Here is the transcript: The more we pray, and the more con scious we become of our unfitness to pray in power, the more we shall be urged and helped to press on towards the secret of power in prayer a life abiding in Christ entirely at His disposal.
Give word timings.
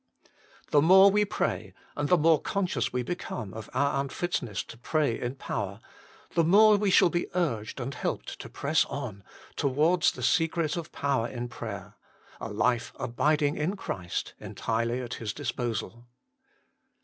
The 0.71 0.81
more 0.81 1.11
we 1.11 1.25
pray, 1.25 1.75
and 1.95 2.09
the 2.09 2.17
more 2.17 2.41
con 2.41 2.65
scious 2.65 2.91
we 2.91 3.03
become 3.03 3.53
of 3.53 3.69
our 3.75 4.01
unfitness 4.01 4.63
to 4.69 4.77
pray 4.79 5.19
in 5.21 5.35
power, 5.35 5.79
the 6.33 6.43
more 6.43 6.75
we 6.75 6.89
shall 6.89 7.11
be 7.11 7.27
urged 7.35 7.79
and 7.79 7.93
helped 7.93 8.39
to 8.39 8.49
press 8.49 8.83
on 8.85 9.23
towards 9.55 10.13
the 10.13 10.23
secret 10.23 10.75
of 10.75 10.91
power 10.91 11.27
in 11.27 11.49
prayer 11.49 11.97
a 12.39 12.49
life 12.49 12.91
abiding 12.95 13.57
in 13.57 13.75
Christ 13.75 14.33
entirely 14.39 15.01
at 15.01 15.13
His 15.13 15.33
disposal. 15.33 16.07